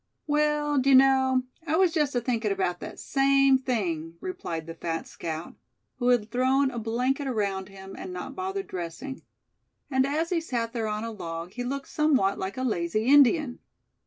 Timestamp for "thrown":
6.31-6.71